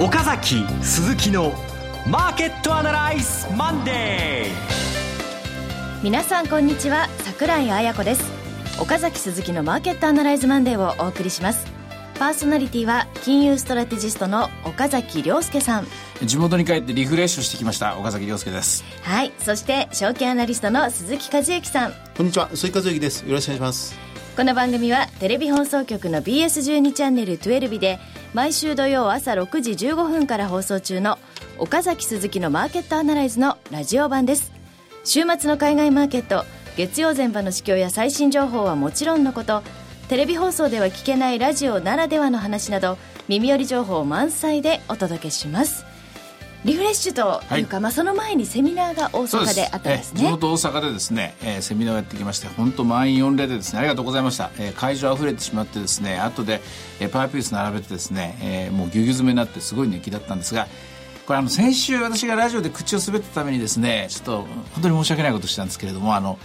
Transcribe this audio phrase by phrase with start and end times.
[0.00, 1.52] 岡崎鈴木の
[2.06, 8.22] マーケットアナライズマンデー皆さんこんにちは桜井彩子です。
[8.80, 11.66] 岡崎鈴木のマーケットアナライズマンデーをお送りします。
[12.16, 15.86] パーソナリティは金融ストラテジストの岡崎亮介さん。
[16.22, 18.84] 地元に帰ってリフレッシュしてきました岡崎亮介です。
[19.02, 21.92] はいそして証券アナリストの鈴木和之さん。
[22.16, 23.26] こんにちは鈴木和之です。
[23.26, 24.07] よろしくお願いします
[24.38, 27.98] この番組はテレビ放送局の BS12 チャンネル12日で
[28.34, 31.18] 毎週土曜朝6時15分から放送中の
[31.58, 34.52] 岡崎鈴木のマーケットアナライズのラジオ版です。
[35.02, 36.44] 週末の海外マーケット
[36.76, 39.64] 月曜前場の市況や最新情報はもちろんのこと
[40.08, 42.96] テレビ放送では聞けないラジオならではの話など
[43.26, 45.84] 耳寄り情報満載でお届けします。
[46.68, 50.20] リフレッシュというか、はい、まあ、その前にセミナーが大阪であったんですね。
[50.20, 56.60] 地元大阪でですね、えー、セミナーをやってきまして本当満員御礼でですねありがとうございました、えー、会場溢れてしまってですね後で、
[57.00, 60.68] えー、パワーピース並べてですね、えー、もうぎゅうぎゅう詰めになってすごい熱気だったんですが
[61.26, 64.38] これあの先週私がラジオで口を滑ったためにですねちょっと
[64.72, 66.38] 本当に申し訳ないことしたんですけれどもあの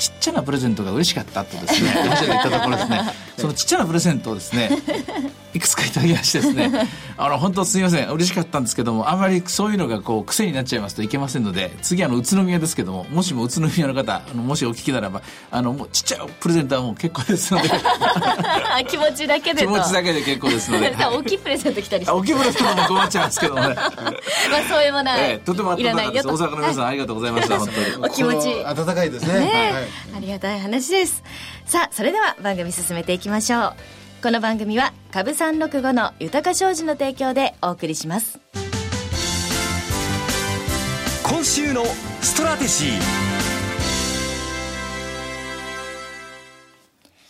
[0.00, 3.00] ちっちゃなプレゼントが嬉しかったとですね話が言ったところですね。
[3.36, 4.70] そのちっちゃなプレゼントをですね
[5.52, 6.88] いくつかいただきましてですね。
[7.18, 8.08] あの本当すみません。
[8.08, 17.68] 嬉しかったんですけどもあまりそういうのがこう癖になっちゃいますといけませんので次あの宇都宮ですけどももしも宇都宮の方あのもしお聞きならばあのもうちっちゃいプレゼントはもう結構ですので。
[18.88, 20.94] 気持ちだけで気持ちだけで結構ですので。
[20.96, 22.12] 大きいプレゼント来たりして。
[22.12, 23.74] 大きいプレゼントも困っちゃうんですけどもね。
[23.74, 23.88] まあ
[24.68, 26.28] そういうものは、ええ、とても温かいです。
[26.28, 28.64] 大阪の皆さん、ありがとうございました本当にお気持ち。
[28.64, 31.22] 温かいですね、ねはい、ありがたい話です。
[31.64, 33.74] さあそれでは番組進めていきましょう。
[34.22, 38.38] この番組は株三六五の豊か商事の提供でお送りします。
[41.24, 41.84] 今週の
[42.20, 43.30] ストラテジー。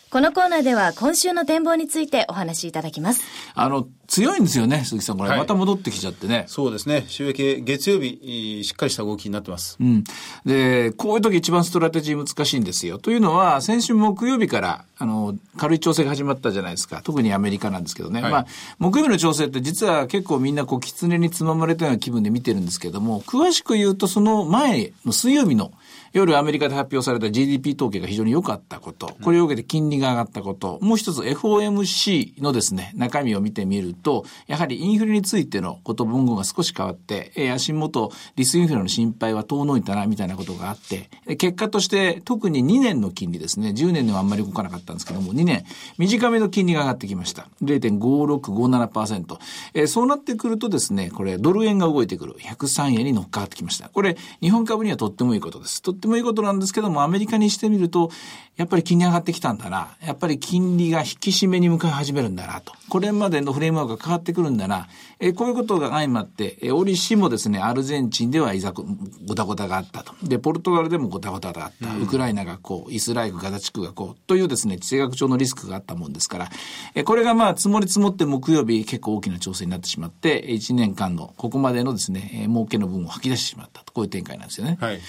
[0.09, 3.23] このコーナーでは今週の展望についてお話しいただきます。
[3.55, 5.17] あの、強いんですよね、鈴木さん。
[5.17, 6.43] これ、また戻ってきちゃってね。
[6.47, 7.05] そうですね。
[7.07, 9.77] 週明け、月曜日、しっかりした動きになってます。
[9.79, 10.03] うん。
[10.45, 12.97] で、こういう時一番ストラテジー難しいんですよ。
[12.97, 16.99] というのは、先週木曜日から、あの、軽い調整が始まったじゃないですか。
[17.05, 18.21] 特にアメリカなんですけどね。
[18.21, 18.45] はい、まあ、
[18.79, 25.71] 木曜日の調整って実は結構みんなこう、狐につままれたような気分で見てるんですけども、詳しく言うとその前の水曜日の
[26.13, 45.63] 夜アメリカで発表された GDP 統計が非常に良かったこと、これを受けて金利が上がったこと、もう一つ FOMC のですね、中身を見てみると、やはりインフレについてのこと文言が少し変わって、えー、足元、リスインフレの心配は遠のいたな、みたいなことがあって、結果として特に2年の金利ですね、10年ではあんまり動かなかったんですけども、2年、
[45.97, 47.47] 短めの金利が上がってきました。
[47.63, 49.37] 0.5657%。
[49.73, 52.35] えー、そうなってくるとですね、これドル円が動いてくる。
[52.39, 53.89] 103円に乗っかってきました。
[53.89, 55.81] これ、日本株にはとってもいいことです。
[55.81, 58.11] とってもいいことなんですけども、アメリカにしてみると、
[58.57, 59.95] やっぱり金利上がってきたんだな。
[60.05, 62.73] やっぱり金利が引き締めに向かい始めるんだなと。
[62.89, 64.87] これまでのフレームワークが変わってくるんだな。
[65.19, 70.13] えこういうことが相まって、え折しもですね、アルゼンチンではいざごたごたがあったと。
[70.23, 71.95] で、ポルトガルでもごたごたがあった。
[71.97, 76.49] ウクライナがこう、イスラエル、ガザ地区がこう、というですね、地政学上のリスクがあったもんですから、
[76.95, 83.93] えこれがまあ、積もり積もって木曜日結構大きな調整になってしまって、1年間のここまでのですね、え儲けの分を吐き出してしまったと。
[83.93, 84.77] こういう展開なんですよね。
[84.79, 84.99] はい。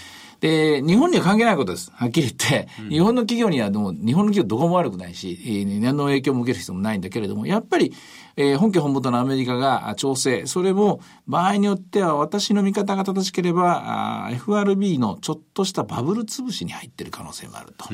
[0.42, 1.92] で、日本には関係ないことです。
[1.94, 7.94] はっきり言って、うん、日本の企業にはもう、日本の企業どこも悪くないし、えー、何の影響も受ける必要もないんだけれども、やっぱり、
[8.36, 17.86] えー、本家本元のアメリカが調整、それも場合によっては私の見方が正しければ、FRB のちょっとしたバブル潰しに入ってる可能性もあると。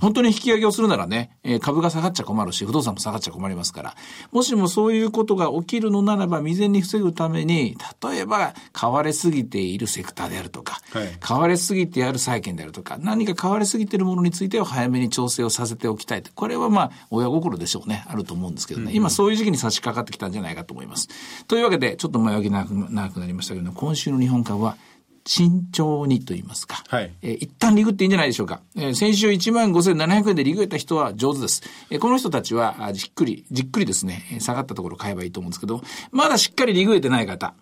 [0.00, 3.96] 本当に引き上げをするならね、えー、株が下がっちゃ困るし、不動産も下がっちゃ困りますから、
[4.30, 16.30] もしもそういうことが起きるのならば未然に防ぐために、例えば買われすぎているセクターであるとか、はい、買われすぎてある債券であるとか、何か買われすぎているものについては早めに調整をさせておきたいと。
[16.34, 18.04] これはまあ、親心でしょうね。
[18.06, 18.92] あると思うんですけどね。
[18.94, 21.08] 今そういう時期に差し掛かってきたんじゃないかと思います。
[21.48, 24.76] というわけで、ちょっと前置き長く長くなりましたけど、今週の日本株は、
[25.24, 26.82] 慎重にと言いますか。
[26.88, 27.12] はい。
[27.22, 28.60] えー、一旦リグっていいんじゃないでしょうか。
[28.76, 31.62] えー、先週15,700円でリグった人は上手です。
[31.90, 37.54] えー、この人たちは、じっくり、じっくりですね、下がったところ買えばいいと思うんですけど、まだしっかりリグえてない方。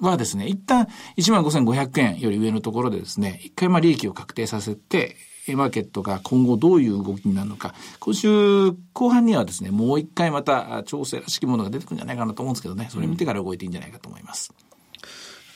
[0.00, 5.16] はですね、一旦15,500円より上のところでですね、一回まあ利益を確定させて、
[5.54, 14.52] マーケットが今後どういう動きになるのか、今週後半にはですね、もう一回また調整らしきものが出てくるんじゃないかなと思うんですけどね、それ見てから動いていいんじゃないかと思います。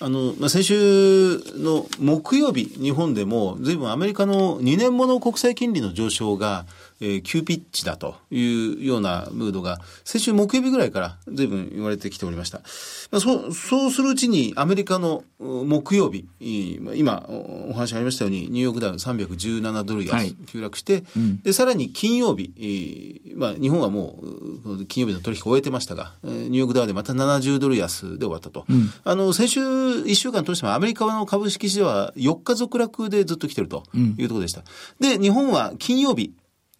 [0.02, 6.64] あの、まあ、先週の木曜日、日本でも、ずいぶんアメリカの2年もの国債金利の上昇が、
[7.00, 12.58] えー、急ピッチだというようなムードが、先週木曜日ぐらいから随分言われてきておりました。
[13.10, 24.18] まあ、そう、そうするうちにアメリカの木曜日、今お話ありましたように、ニューヨークダウ317ドル安、急落して、うん、で、さらに金曜日、まあ、日本はも
[24.64, 28.66] う金曜日の取引を終えてましたが、ニューヨークダウでまた70ドル安で終わったと。
[28.68, 34.62] うん、あの、先週1週間通してもアメリカの株式市場は4日続落でずっと来てるというところでした。
[35.00, 36.34] で、日本は金曜日、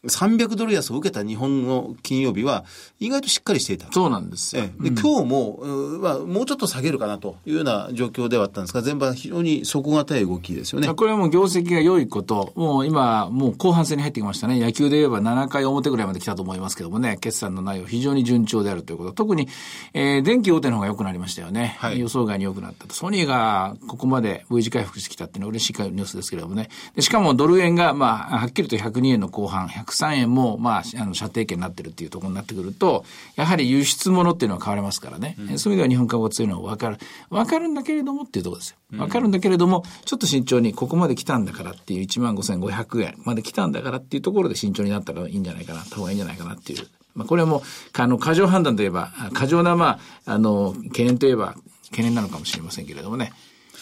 [0.05, 2.64] 300ドル安を受けた日本の金曜日は
[3.00, 3.93] 意外としっかりしていた。
[3.93, 4.62] そうなんですよ。
[4.81, 5.58] で、今日も、
[6.00, 10.88] まあ、もうちょっと下げるかなというような状況ではあったんですが、全般非常に底堅い動きですよね。
[10.94, 14.58] これはもう業績が良いこと、もう今、もう後半戦に入ってきましたね。
[14.58, 19.12] 野球で言えば7回表ぐらいまで来たと思いますけどもね、決算の内容非常に順調であるということ。
[19.12, 19.49] 特に、
[19.93, 21.76] えー、電気大手の方が良くなりましたよね。
[21.79, 22.94] はい、予想外に良くなったと。
[22.94, 26.70] ソニーがここまで V 字回復してきたっていうのは嬉しいニュースですけれどもね。
[26.96, 33.04] でしかもドル円が、まあ、はっきりと102円の後半、103円も、まあ、まあ、あの、射程圏になってるっていうところになってくると、
[33.34, 35.37] やはり輸出物っていうのは変わりますからね。
[35.38, 36.98] うん、そういう意味では日本株が強いのは分かる。
[37.28, 38.76] 分かるんだけれどもっていうところですよ。
[38.92, 46.86] 分かるんだけれども、ちょっと慎重にここまで来たんだからっていう1万5500円まで来たんだからっていうところで慎重になったらいいんじゃないかな、た方がいいんじゃないかなっていう。
[47.14, 47.62] まあ、これはもう、
[47.93, 51.56] あの、過剰判断といえば、過剰な、まあ、あの、懸念といえば、
[51.90, 53.32] 懸念なのかもしれませんけれどもね。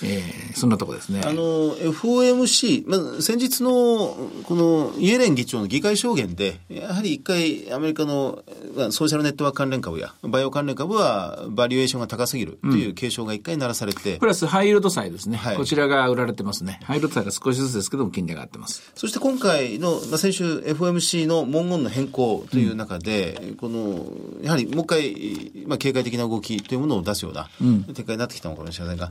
[0.03, 1.23] えー、そんなとこですね。
[1.25, 8.43] あの、FOMC、まあ、先日の、この、イエレン議長の議会証言で、やはり一回、アメリカの、
[8.91, 15.57] ソーシャルネットワーク関連株や、バイオ関連株は、バリエーションが高すぎるという警鐘が一回鳴らされて、うん、プラス、ハイイールド債ですね、はい。
[15.57, 16.81] こちらが売られてますね。
[16.85, 18.93] ハイイールド債が少しずつですけども、金利が上がってます。
[18.95, 24.07] そして今回の、まあ、先週 FOMC の文言の変更という中で、うん、この、
[24.43, 27.49] やはりもう一回、まあ、警戒的な動きというものを出すような、
[27.95, 29.11] 展開になってきたのかもしれませんが、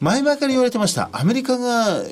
[0.00, 1.10] 前前々から言われてました。
[1.12, 2.02] アメリカが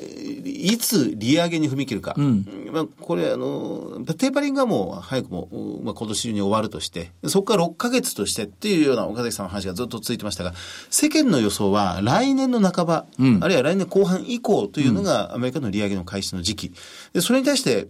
[0.43, 2.13] いつ利上げに踏み切るか。
[2.17, 5.47] うん、まあ、これ、あの、テーパリングはもう早くも、
[5.83, 10.53] まあ、今年中に終わるとして、そこから6ヶ月としてっていうような岡崎さんの話がずっと続いてましたが、
[10.89, 16.73] 世間の予想は来年の半ば、うん、あるいは来年後半以降というのがアメリカの利上げの開始の時期。
[17.13, 17.87] で、それに対して、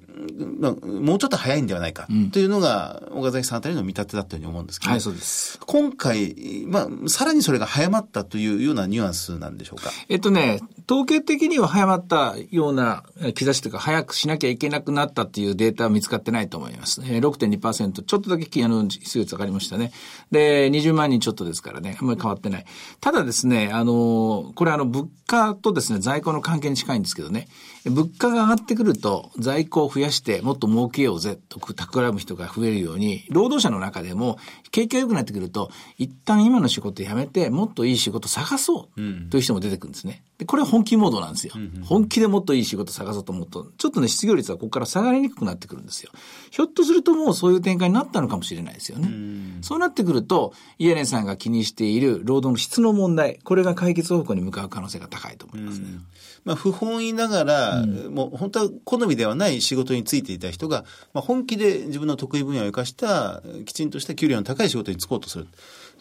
[0.60, 5.60] まあ、もうちょっと早いんではないかというのが、岡崎さんあたりの見立てだったように思うんですけど、はい、そうです。
[5.66, 9.92] 今回、まあ、さらにそれが早まったというようなニュアンスなんでしょうか？
[10.12, 10.60] えっとね、
[10.90, 17.02] 統計的には早まったような兆しというか、早くしなきゃいけなくなったっていうデータは見つかってないと思います。
[17.06, 19.94] え、6.2%、ちょっとだけあの数月上がりましたね。
[20.30, 22.66] で、20万人ちょっとですからね、あんまり変わってない。
[23.00, 27.48] ただですね、あの、これあの、物価とですね、在庫の関係に近いんですけどね、
[27.86, 34.38] 物価が上がってくると、在庫を増やしてもっと儲けようぜと企む人が増えるように、労働者の中でも、
[34.70, 40.24] 景気が良くなってくると、一旦今の仕事やめて、もっといい仕事探そうという人も出てくるんですね。
[40.38, 41.54] で、これは本気モードなんですよ。
[41.84, 46.12] 本気でもっといい仕事探そうと思うと、ちょっとね、失業率はここから下がりにくくなってくるんですよ。
[46.52, 49.10] ひょっとするともうそういう展開になったのかもしれないですよね。
[49.62, 55.88] そうなってくると、イエレンさんが気にしている労働の質の問題、これが解決方向に向かう可能性が高いと思いますね。
[56.44, 65.48] まあ、不本意ながら、うん、もう本当は好みではない仕事に就いていた人が、まあ、本気で自分の得意分野を生かした、きちんとした給料の高い仕事に就こうとする。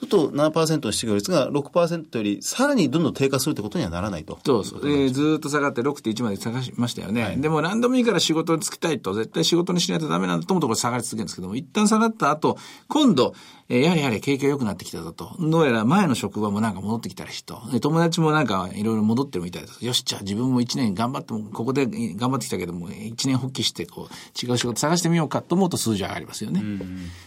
[0.00, 4.38] すると7%の失業率が6%よりさらにどんどん低下するってことにはならないと。
[4.44, 4.80] そうそう。
[4.84, 7.22] えー、ずっと下がって6.1まで下がしましたよね。
[7.22, 12.56] はい、でも何度もいいから仕事に就きたいと、絶対仕事にしないとダメなんだと思うところ下がり続けるんですけども、一旦下がった後、
[12.88, 13.34] 今度、
[13.72, 15.36] えー、やはりやはり景気が良くなってきたぞと。
[15.38, 17.62] どうやら前の職場もなんか戻ってきたらしいと。
[17.72, 19.84] で、友達もなんかいろいろ戻ってるみたいです。
[19.86, 26.62] よし、じゃあ自分も1年頑張っても、ここで頑張ってきたけども、1年発起して、こう、違う仕事探してみようかと思うと数字上がりますよね。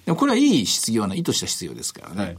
[0.05, 2.21] でもこれはいい失業な、意図した失業ですからね。
[2.21, 2.37] はい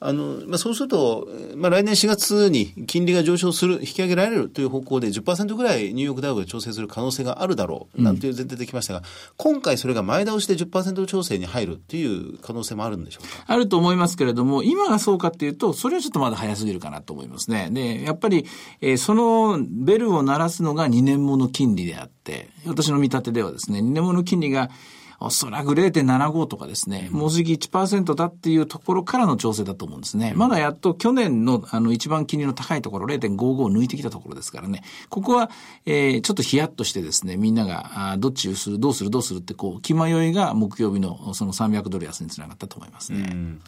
[0.00, 9.04] あの、まあ、そうすると、まあ、来年4月に金利が上昇する、引き上げられるという方向で10%ぐらいニューヨークダウが調整する可能性があるだろう、なんていう前提できましたが、うん、
[9.36, 13.44] 今回それが前倒しで10%調整に入るっていう可能性もあるんでしょうか？
[13.46, 17.68] あると思いますけれども、今がそうかっていうと、それはちょっとまだ早すぎるかなと思いますね。
[17.72, 18.46] で、やっぱり、
[18.80, 24.70] えー、そのベルを鳴らすのが2年もの金利であって、私の見立てではですね、2年もの金利が
[25.20, 30.32] おそらく0.75とかですね、もうじき1%だっていうところからの調整だと思うんですね。
[30.36, 34.82] まだやっと去年のあの一番金利の高いところ0.55を抜いてきたところですからね。
[35.08, 35.50] ここは、
[35.86, 43.58] えー、ちょっとヒヤッとしてですね、みんなが、あどっちをする、どうする、どうするってこう、気迷いが木曜日のその300ドル安につながったと思いますね。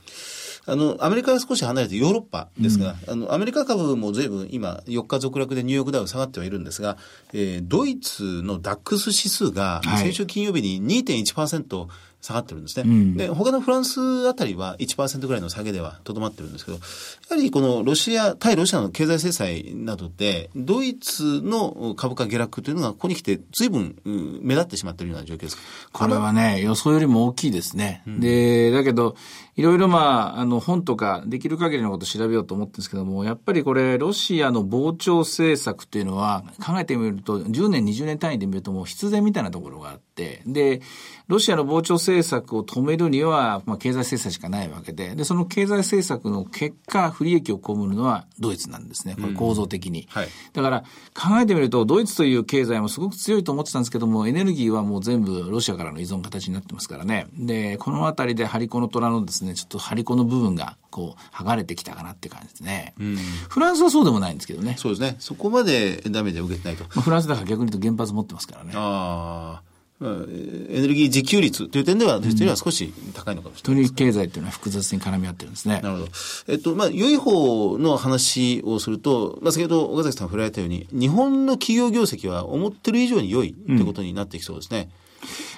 [0.66, 6.99] あの、アメリカは少し離れてヨーロッパですが、うん、あの、アメリカ株も随分今、4日続落でニューヨークダウ下がってはいるんですが、
[7.33, 11.89] えー、ドイツのダックス指数が先週金曜日に2.1%、100%
[12.21, 13.17] 下がってるんですね。
[13.17, 16.83] で、他のフランスあたりは1%ぐらいの下げではとどまってるんですけど、や
[17.31, 23.97] はりこのロシア、対ロシアの経済制裁などで、ドイツの株価下落というのがここに来て随分
[24.43, 25.57] 目立ってしまっているような状況です。
[25.93, 28.03] これはね、予想よりも大きいですね。
[28.07, 29.17] うん、で、だけど、
[29.57, 40.83] いろいろまあ、あの本とかできる限りのことを調べようと思ってるんですけども、やっぱりこれ、ロシアの膨張政策っていうのは、考えてみると、10年、20年単位で見るともう必然みたいなところがあって、で、
[41.29, 49.17] ロシアの膨張政策を止めるには、まあ、経済制裁しかないわけで、で、その経済政策の結果、不利益を被るのはドイツなんですね。
[49.21, 50.02] これ構造的に。
[50.02, 50.81] うんはい、だから、
[51.14, 57.29] 考えてみると、ドイツという経済もすごく強いと思ってたんですけども、エネルギーはもう全部ロシアからの依存形になってますからね。
[57.38, 62.95] で、このあたりでハリコの虎のですね、ちょっとハリコの部分が、こう、剥がれてきたかなって感じですね。
[62.99, 63.17] うん、
[63.49, 64.75] フランスはそうでもないんですけどね。
[64.79, 65.17] そうですね。
[65.19, 66.85] そこまでダメで受けてないと。
[66.85, 68.73] まあ、フランスだから逆に言うと原発持ってますからね。
[68.75, 69.70] ああ。
[70.02, 75.80] エネルギー自給率という点では、実は少し高いのかもしれない、ね、経済というのは複雑に絡み合ってるんですね。
[75.83, 76.09] なるほど。
[76.49, 84.88] えっと、まあ、良い方の話をすると、まあ、先ほど岡崎さん振られたように、日本の企業業績は思ってる以上に良いということになってきそうですね。
[85.04, 85.10] うん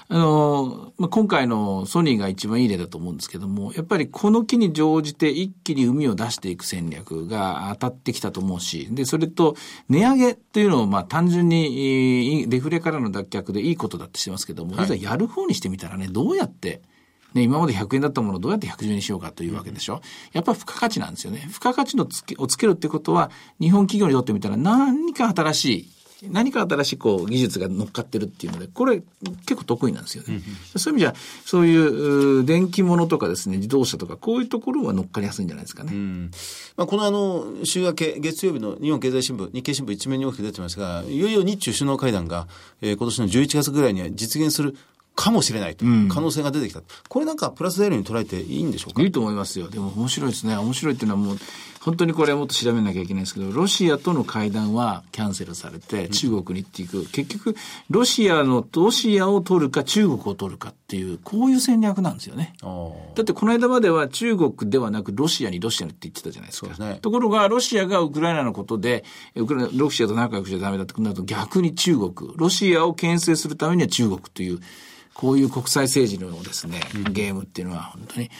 [0.08, 9.56] あの、まあ、今回のソニーが一番いい例だと思うんですけども、やっぱりこの機に乗じて一気に海を出していく戦略が当たってきたと思うし、で、それと
[9.88, 16.82] 値上げっていうのをまあ単純にデフレからの脱却でいいことだってしてますけども、はい、やる方にしてみたらね、どうやって
[17.34, 20.00] ね、今まで100円だったものをどうやって110円にしようかというわけでしょ。
[20.32, 21.46] やっぱ付加価値なんですよね。
[21.48, 25.88] 付加価値のつけをつけるってことは、日本企業にとってみたら何か新しい
[26.30, 29.02] 何か新しいこう技術が乗っかってるっていうので、これ
[29.46, 30.34] 結構得意なんですよね。
[30.74, 31.14] うん、そういう意味じゃ、
[31.44, 35.92] そういう電気物とかですね、自動車とか、こういうところは乗っかりやすいんじゃないですかね。
[35.92, 36.30] うん、
[36.76, 42.46] まあ、このあの、週明け、月曜日の日本経済新聞、日経新聞一面に大きく出てますが、いよいよ日中首脳会談が、
[42.80, 44.76] えー、今年の11月ぐらいには実現する
[45.14, 49.02] かもしれないと、可能性が出てきた、うん、これなんかプラス材料に捉えていいんでしょうか？
[49.02, 49.68] いいと思いますよ。
[49.68, 50.56] でも面白いですね。
[50.56, 51.38] 面白いっていうのはもう、
[51.80, 57.04] 本当にこれはもっと調べなきゃいけないですけど、ロシアとの会談はキャンセルされて、中国に行っていく。
[57.10, 57.56] 結局、
[57.90, 62.54] ロシアの、ロシアを取るか中国を取るかっていう、こういう戦略なんですよね。
[63.14, 66.72] だってこの間までは中国ではなくロシアにロシアにって言ってたじゃないですか。
[66.74, 69.04] すね、ところが、ロシアがウクライナのことで、
[69.34, 74.60] ウクライナ、ロシアと仲良くしちゃダメだってなると逆に中国、ロシアを牽制するためには中国という、
[75.14, 78.30] こういう国際政治のですね、ゲームっていうのは本当に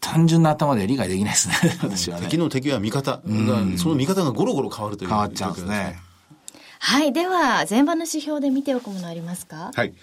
[0.00, 2.26] 単純な頭で理解できないですね、 私はね。
[2.26, 6.00] 敵の敵は味方、うん、その味方がゴロゴロ変わるという変わっちゃうんですね。
[6.78, 7.12] はい。
[7.12, 9.70] では、前場の指標で見ておくものありますか？
[9.74, 9.94] はい。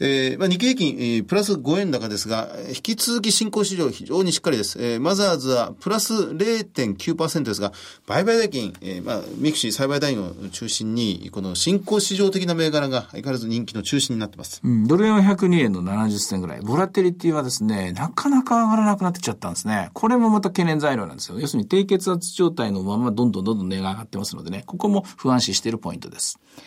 [0.00, 4.82] えー、まあ、日経平均、えー、プラス5円高ですが、引き続き新興市場非常にしっかりです。
[4.82, 7.72] えー、マザーズはプラス0.9%ですが、
[8.06, 14.60] 売買代金、えー、まあ、ミクシー売買代金を中心に、この新興市場的な銘柄が相変わらず人気の中心になってます。
[14.64, 16.60] うん、ドル円は102円の70銭ぐらい。
[16.60, 19.90] ボラテリティはですね、なかなか上がらなくなってきちゃったんですね。
[19.92, 21.38] これもまた懸念材料なんですよ。
[21.38, 26.21] 要するに低血圧状態のままどんどんどんどん値が上がってますのでね、ここも不安視しているポイントです。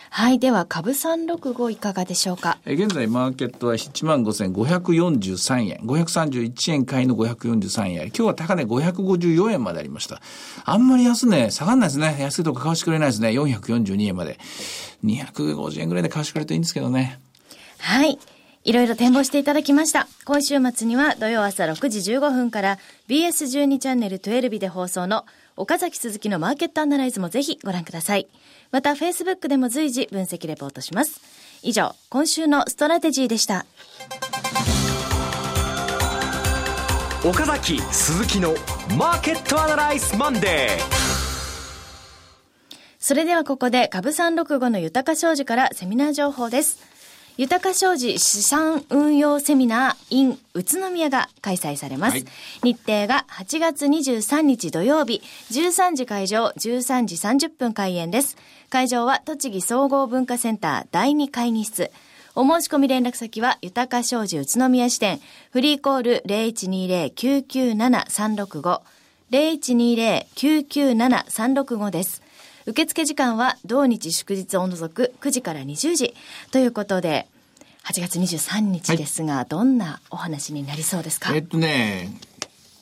[0.10, 0.40] はい。
[0.40, 2.58] では、株365いかがでしょうか？
[2.66, 5.78] 現在、マーケットは1万5543円。
[5.86, 8.08] 531円買いの543円。
[8.08, 10.22] 今日は高値554円までありました。
[10.64, 12.18] あんまり安値、下がんないですね。
[12.20, 13.30] 安いとこ買わしてくれないですね。
[13.30, 14.40] 442円まで。
[15.04, 17.20] 250円ぐらいで買わしてくれるといいんですけどね。
[17.78, 18.18] はい。
[18.66, 20.08] いろいろ展望していただきました。
[20.26, 25.24] 今週末には土曜朝6時15分から BS12 チャンネル12で放送の
[25.56, 28.28] 岡崎鈴木のマーケットアナライズもぜひご覧ください。
[28.72, 31.22] また、Facebook でも随時分析レポートします。
[31.62, 33.68] 以上、今週のストラテジーでした。
[37.24, 38.56] 岡崎鈴木の
[38.98, 41.06] マーケットアナライズマンデー。
[43.00, 46.95] それではここで株365の豊商事からセミナー情報です。
[47.38, 52.14] 豊商事資産運用セミナー in 宇都宮が開催されます。
[52.14, 52.26] はい、
[52.64, 58.38] 日程が8月23日土曜日、13時会場、13時30分開演です。
[58.70, 61.92] 会場は栃木総合文化センター第2会議室。
[62.36, 65.20] お申し込み連絡先は、豊か商事宇都宮支店、
[65.52, 68.80] フリーコール0120-997-365、
[69.32, 72.22] 0120-997-365です。
[72.68, 76.14] 受付時間は同日祝日を除く9時から20時。
[76.52, 77.28] ということで、
[77.86, 81.34] 8月23日ですが、はい、どんなお話になりそうですか？
[81.36, 82.10] えっとね、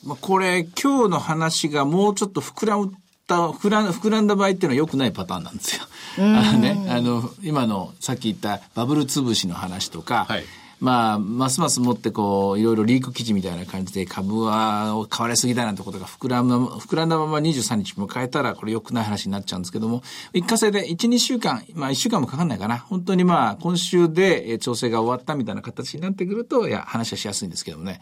[0.04, 2.92] まあ、これ今日の話がもうちょっと膨らむ
[3.26, 5.82] た膨ら膨らんだ場合っていうのは良くないパターンなんですよ。
[6.18, 10.44] あのね、あの、今のさっき言ったバブル潰しの話とか、はい、
[10.80, 20.02] まあ、ますますもってこう、いろいろリーク記事みたいな感じで株は買われすぎだなんてことが膨らむ、膨らんだまま23日も変えたら、これ良くない話になっちゃうんですけども、
[20.32, 22.78] 一過性で1、2週間、まあ1週間もかかんないかな。
[22.78, 28.00] 本当にまあ、今週で調整が終わったみたいな形になってくると、いや、話はしやすいんですけどもね。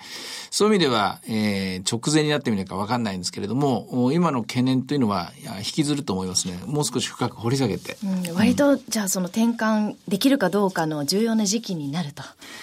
[0.51, 6.59] そういう意味では、えー、直前になってみないかわかんないんですけれども、今の懸念というのは、引きずると思いますね。
[6.67, 7.97] もう少し深く掘り下げて。
[8.05, 12.23] うん、割と、じゃあその転換できるかどうかの重要な時期になると。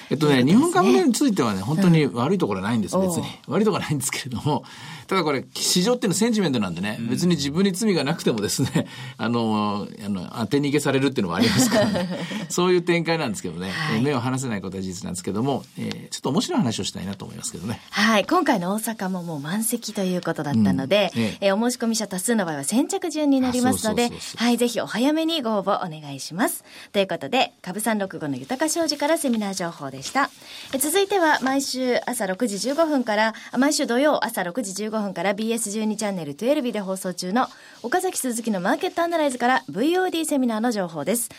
[0.09, 3.27] えっとね、日本株についてはね、本当に悪いところはないんです、別に。
[3.47, 4.63] 悪いところはないんですけれども、
[5.09, 8.85] ただこれ、市場っていうのはセンチメントなんでね、別に自分に罪がなくてもですね、
[9.17, 12.07] あの、あの、当て逃げされるっていうのもありますからね。
[12.49, 17.81] そういう展開なんですけどね、はい、目を離せないことは事実なんですけども、えー、ちょっと面白い話をしたいなと思いますけどね。
[17.89, 18.25] はい。
[18.25, 24.57] 今回の大阪ももう満席ということだったので、うん、ええー、お申し込み者多数の場合は先着順になりますので、はい。
[24.57, 26.63] ぜひお早めにご応募お願いします。
[26.93, 30.29] ということで、株三六五の豊か商事からセミナー情報でした。
[30.71, 37.47] え続いては毎週朝6時15分から、毎週土曜朝6時15分から BS10 12チャンネル12日で放送中の
[37.83, 41.29] 岡崎鈴木のマーケットアナライズから VOD セミナーの情報です。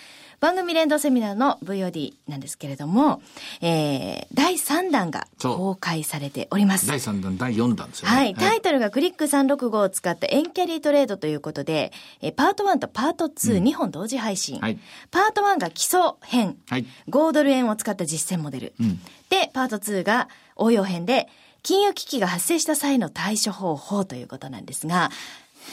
[0.40, 3.20] 番組連動セミナーの VOD なんですけれども、
[3.60, 6.86] えー、第3弾が公開されております。
[6.86, 8.16] 第3弾、第4弾ですよね。
[8.16, 8.34] はい。
[8.34, 14.60] タイトルがクリック365を使ったエンキャリートレードということで、えパート1とパート2、うん、2本同時配信。
[14.60, 14.78] はい、
[15.10, 18.72] パート1が基礎編、はい、5ドル円を使った実践モデル。
[18.80, 18.98] うん、
[19.28, 21.28] で、パート2が応用編で、
[21.62, 25.10] 金融危機が発生した際の対処方法ということなんですが、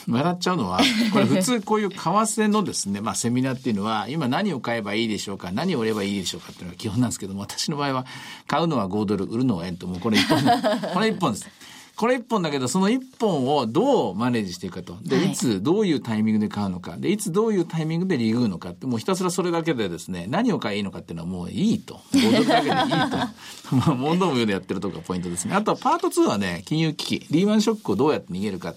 [0.08, 0.80] 笑っちゃうのは、
[1.14, 8.06] これ普通こういう為替のですね、まあセミナーっていうのは、今何を買えばいいでしょうか、何を売ればいいでしょうかっていうのが基本なんですけども、私の場合は、
[8.48, 10.42] 買うのは5ドル、売るのは円と、もうこれ一本、
[10.94, 11.48] これ一本です。
[11.98, 14.98] これ一本だけど、その一本をどうマネージしていくかと。
[15.02, 16.96] で、いつどういうタイミングで買うのか。
[16.96, 22.00] で、いつどういうタイミングでリグうのかって、もうひたすらそれだけでですね、何を買えばいいのかっていうのはもういいと。
[22.14, 22.76] 5ドルだけでいい
[23.10, 23.18] と。
[23.76, 25.56] まあ、問答無用でやってるとこがポイントですね。
[25.56, 28.76] あとはパート2はね、金融危機、リーマンショックをどうやって逃げるか。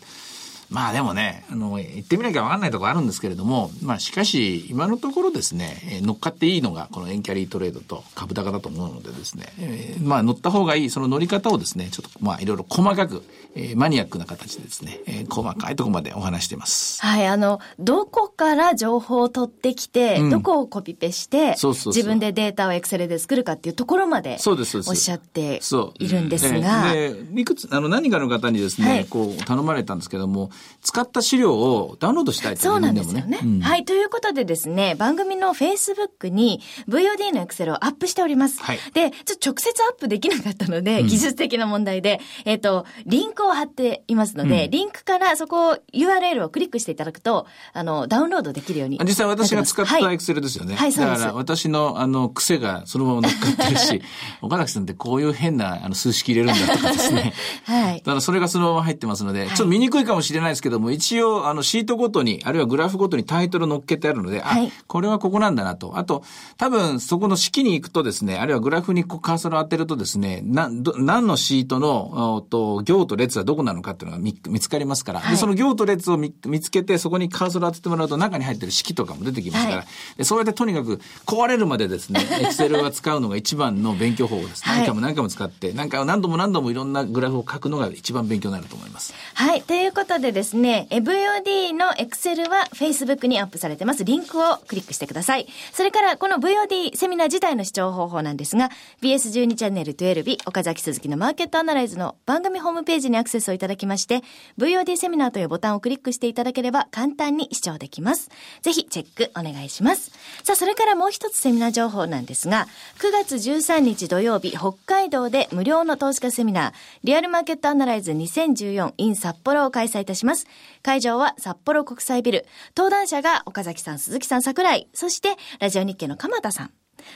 [0.70, 13.24] まあでもね、あの、言ってみなきゃわかんないところあるんですけれども、まあしかし、今のところですね、乗っかっていいのが、このエンキャリートレードと株高だと思うのでですね、えー、まあ乗った方がいい、その乗り方をですね、ちょっとまあいろいろ細かく、
[13.56, 17.02] えー、マニアックな形でですね、えー、細かいところまでお話しています。
[17.02, 25.60] はい、あの、どこから情報を取ってきて、うん、どこをコピペして、そうそう自分でデータをエクセルで作るかっていうところまで、そうです、おっしゃって
[25.98, 26.92] いるんですが。
[26.92, 30.50] で、いくつ、あの、何かの方にですね、はい、こう、頼まれたんですけども、
[30.82, 33.84] 使った資料料をダウンロードしたいそうなんですよね、うん、はい。
[33.84, 38.62] ということでですね、番組の Facebook に VOD のエクセルをアップしております。
[38.62, 50.74] はい、で、ちょっと直接アップできなかったので、技術的な問題で、えっ、ー、と、リンクを貼っていますので、うん、リンクからそこを URL をクリックしていただくと、あの、ダウンロードできるように実際私が使ったエクセルですよね。
[50.74, 54.02] はい、はい、だから私のあの癖がそのまま乗っかってるし、
[54.42, 57.32] 岡崎さんってこういう変なあの数式入れるんだとかですね。
[57.64, 57.98] はい。
[57.98, 65.96] だからそれがそのまま入ってますので、ちょっと見にくいかもしれないですけども、一応あのシートごとに、あるいはグラフごとにタイトル乗っけてあるので、はい、あ、これはここなんだなと。
[65.96, 66.22] あと、
[66.56, 79.86] 多分そこの式に行くとですね、あるいはグラフにこうカーソルを当てるとですね、な、ど何のシートの、と、行と列はどこなのかっていうのが見見つかりますから、はい、でその行と列を見見つけて、そこにカーソルを当ててもらうと中に入ってる式とかも出てきますから、はい、
[80.18, 84.62] でそうやってとにかく壊れるまでですね、 エクセルは使うのが一番の勉強法です。
[84.66, 89.14] 何回も何回も使って、何回も何度も何度もいろんなグラフを書くのが一番勉強になると思います。
[89.34, 89.62] はい。
[89.62, 94.04] ということでですね、ですね VOD のエクセルルは Facebook にアップされてます。
[94.04, 95.46] リンクをクリックしてください。
[95.72, 98.70] それからこの VOD セミナー自体の視聴方法なんですが、
[99.02, 104.22] BS12 チャンネル12日、岡崎鈴木のマーケットアナライズの番組ホームページにアクセスをいただきまして、
[104.58, 108.30] VOD セミナーというボタンをクリックしていただければ簡単に視聴できます。
[108.62, 110.10] ぜひチェックお願いします。
[110.44, 112.66] さあ、それからもう一つセミナー情報なんですが、
[112.98, 116.72] 9月13日土曜日、北海道で無料の投資家セミナー、
[117.04, 120.19] リアルマーケットアナライズ 2014in 札幌を開催いたします。
[120.20, 120.46] します
[120.82, 122.46] 会場は札幌国際ビル。
[122.76, 124.88] 登壇者が岡崎さん、鈴木さん、桜井。
[124.94, 126.70] そして、ラジオ日経の鎌田さん。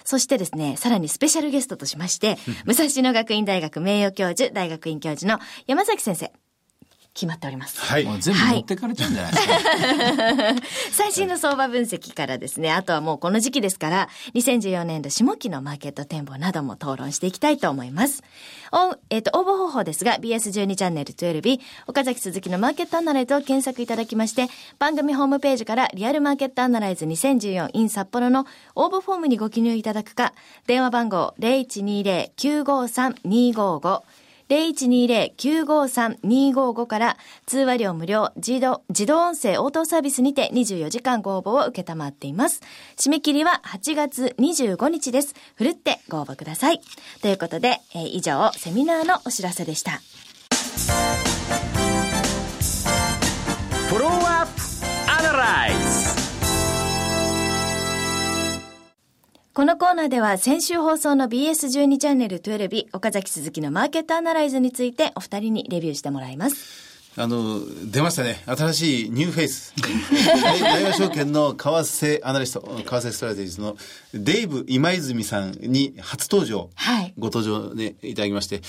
[0.05, 6.33] そしてですね、さらにスペシャルゲストとしまして、武蔵野学院大学名誉教授、大学院教授の山崎先生。
[7.15, 7.81] 決まっております。
[7.81, 8.05] はい。
[8.05, 9.53] もう全部持ってかれちゃうんじゃないですか？
[9.55, 9.61] は
[10.51, 10.57] い、
[10.91, 18.25] 最新の相場分析からですね、あとはもうこの時期ですから、2014年度下期のマーケット展望なども討論していきたいと思います。
[18.73, 24.49] お、えっ、ー、と、応募方法ですが、BS12 チャンネル12日、岡崎鈴木のマーケットアナライズを検索いただきまして、
[24.81, 30.35] 番組ホームページからリアルマーケットアナライズ 2014in 札幌の応募フォームにご記入いただくか、
[30.67, 34.03] 電話番号0120-953-255
[34.49, 42.61] 0120-953-255から通話料無料自動自動音声応答サービスにて24時間ご応募を受けたまっています。
[42.97, 45.35] 締め切りは8月25日です。
[45.55, 46.81] ふるってご応募ください。
[47.23, 50.01] ということで、えー以上、セミナーのお知らせでした。
[53.89, 54.63] フォローアップ
[55.11, 56.24] アナライズ
[59.55, 66.94] このコーナーでは先週放送の BS12 チャンネル12岡崎鈴木のマーケットアナライズについてお二人にレビューしてもらいます。
[67.17, 68.43] あの、出ましたね。
[68.47, 69.73] 新しいニューフェイス。
[70.43, 73.77] 大大和証券の為替アナリスト、為替ストラテジーの
[74.15, 76.71] デイブ今泉さんに初登場。
[76.75, 78.63] はいご登場でいただきまして、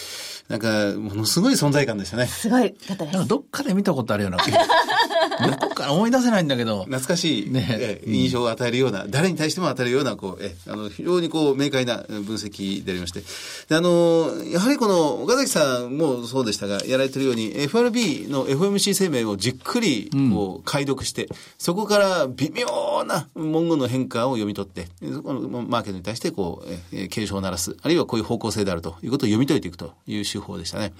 [0.48, 2.28] なんか、ものすごい存在感でしたね。
[2.28, 3.24] すごい方ですなん。
[3.24, 4.38] かどっかで見たことあるような。
[4.38, 6.84] どこか思い出せないんだけど。
[6.84, 13.22] 懐かしい、ねええ印象を与えるような、誰に対しても与えるような、こう、ええあの、非常にこう、明快な分析でありまして。
[13.70, 30.94] で、あの、やはりこの、岡崎さんもそうでしたが、やられてるように、FRB の FMC 声明をじっくり、こう、解読して、そこから微妙な文言の変化を読み取って、そこのマーケットに対して、こう、ええ警鐘を鳴らす、あるいはこういう方向性であるということを読み解いていくという手法でしたね。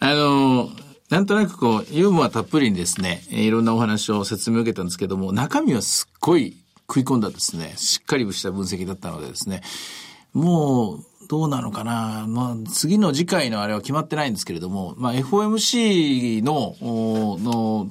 [0.00, 0.70] あの、
[1.08, 6.56] なんとなくこう、ユーモアたっぷりにですね、えーいろんなお話を説明を受けたんですけども、中身はすっごい
[6.88, 9.62] 食い込んだですね、しっかりした分析だったのでですね、
[10.32, 12.26] もう、どうなのかな。
[12.28, 17.90] まあ、次の次回のあれは決まってないんですけれども、まあ、FOMC の、おの、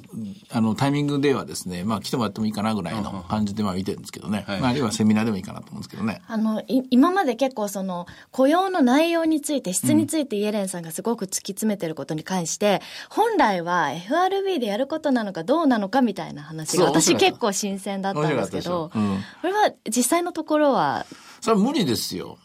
[0.50, 4.44] あの、タイミングではですね、まあ、来てもらってもいいかなぐらいの感じで、まあ、見てるんですけどね。
[4.46, 4.60] はい。
[4.60, 6.22] まあ、あるいはセミナーでもいいかなと思うんですけどね。
[6.26, 16.76] あの、い今まで結構その、雇用の内容について、質についてイエレンさんがすごく突き詰めてることに関して、本来は FRB でやることなのかどうなのかみたいな話。
[16.78, 19.18] が、私結構新鮮だったんですけど、うん。
[19.40, 21.06] これは実際のところは、
[21.40, 22.38] それは無理ですよ。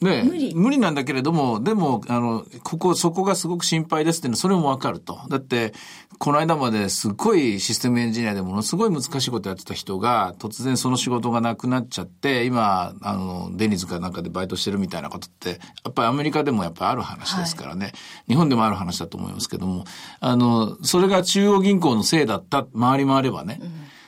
[0.00, 0.22] ね
[0.54, 5.20] 無理なんだけれども、でも、あの、ここ、そこがすごく心配ですっていうのは、それもわかると。
[5.28, 5.74] だって、
[6.18, 17.92] この間まですっごいシステムエンジニアでものすごい難しいことやってた人が、突然その仕事がなくなっちゃって、今、あの、デニズかなんかでバイトしてるみたいなことって、やっぱりアメリカでもやっぱりある話ですからね。
[18.26, 19.84] 日本でもある話だと思いますけども、
[20.20, 23.60] あの、それが中央銀行のせいだった、回り回ればね。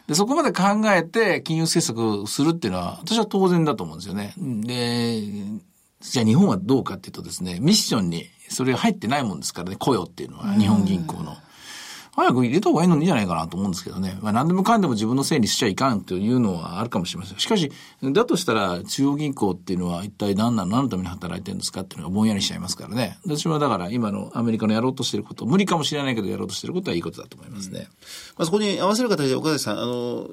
[0.07, 4.35] で、そこまで考えて金融政策をするっていうのは、私は当然だと思うんですよね。
[4.37, 5.23] で、
[6.03, 11.37] じゃあ日本はどうかっていうとですね、ミッションにそれが入ってないもんですからね、雇用っていうのは、日本銀行の。
[12.15, 14.19] 早く入れた方がいいのにいいんじゃないかなと思うんですけどね。
[14.21, 17.39] まあ何でもかんでも自分のせいにしちゃいかんというのはあるかもしれません。
[17.39, 17.73] しかし、
[18.03, 23.19] だとしたら中央銀行っていうのは一体何なの何のために働いてるんですかっていうのがぼんやりしちゃいますからね。
[23.25, 27.89] 私はだから今のアメリカのやろうとしてること、無理かもしれないけどやろうとしてることはいいことだと思いますね。
[28.37, 30.29] まあ、そこに合わせる形で岡崎さん、あの、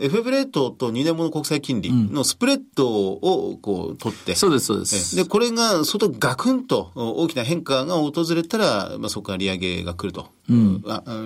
[0.00, 5.14] FF レートと2年もの国債金利のスプレッドをこう取って、そうです、そうです。
[5.14, 10.26] で、これが外ガクンと大きな変化が訪れたら、まあ、そこから利上げが来ると。
[10.48, 10.82] うん。
[10.86, 11.19] あ、あ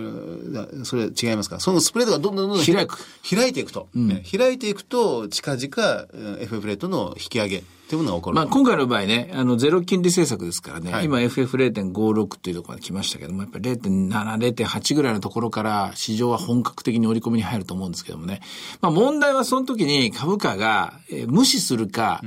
[0.84, 1.60] それ違いますか？
[1.60, 2.98] そのスプレードがどんどんどんどん開く。
[3.28, 3.88] 開いていくと。
[3.94, 8.42] ね開いていくと、近々、うん FF レートの引き上げというものが起こると。
[8.44, 14.10] まあ、今回の場合ね、あの、ゼロ金利政策ですからね、はい今 FF0.56 というところまで来ましたけども、やっぱり0.7、
[14.54, 18.40] 0.8ぐらいのところから市場は本格的に織り込みに入ると思うんですけどもね。
[18.80, 22.22] まあ、問題はその時に株価が、えー無視するか、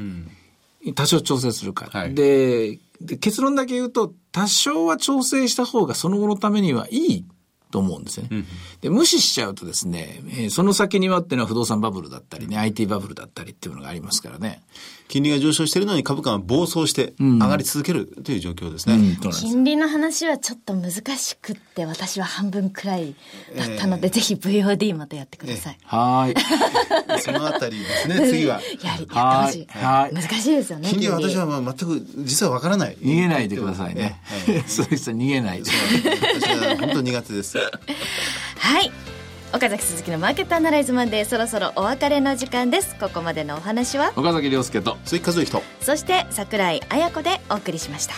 [0.95, 1.87] 多少調整するか。
[1.91, 7.25] はいでで、結論だけ言うと、多少は調整した方がその後のためにはいい
[7.71, 8.45] と思うんですよね。
[8.81, 14.61] で、無視しちゃうとですね、えーその先にはっていうのは不動産バブルだったりね、IT バブルだったりっていうのがありますからね。
[15.07, 18.95] 金利が上昇しているのに株価が暴走して上がり続けるという状況ですね。
[18.95, 23.15] うんそうなんです金利の話はちょっと難しくって、私は半分くらい
[23.55, 25.77] だったので、ぜひ VOD またやってください。
[25.85, 27.21] はーい。
[27.21, 28.61] そのあたりですね、次は。
[28.61, 29.67] やり、やってほしい。
[29.69, 30.89] はいはい難しいですよね。
[30.89, 32.97] 金利は私はまあ全く実はわからない。
[33.01, 34.63] 逃げないでくださいねええ。
[34.67, 35.71] そういう人は逃げないで。
[35.71, 37.56] 私は本当に苦手です。
[38.59, 38.91] はい。
[39.53, 42.95] 岡崎鈴木のマーケットアナライズマンデーそろそろお別れの時間です。
[42.99, 44.97] ここまでのお話は、岡崎亮介と。
[45.05, 45.63] 鈴木和之と。
[45.81, 48.13] そして桜井彩子でお送りしました。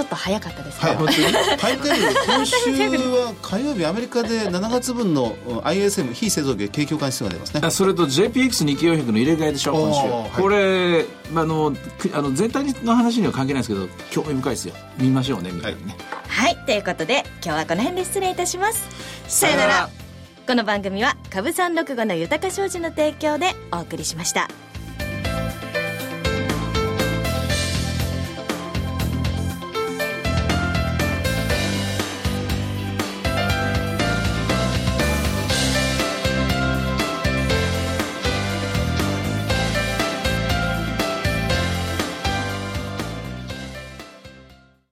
[0.00, 0.88] あ、ちょっと早かったですね。
[0.88, 1.58] はい、本当に。
[1.58, 7.60] タイムテーブル、今週は火曜日、アメリカで7月分のうん ISM 非製造業景況感指数が出ますね。
[7.64, 10.00] あそれと JPX 日経400の入れ替えでしょ、今週。
[10.08, 14.74] はいこれ、まああの、くあの全体の話には関係ないですけど、興味深いですよ。
[14.98, 15.96] 見ましょうね、みたいなね。
[16.28, 16.56] はい。
[16.66, 18.84] ということで、今日はこの辺で失礼いたします。
[19.28, 19.90] さよなら。
[20.46, 24.48] この番組は株三六五の豊か商事の提供でお送りしました。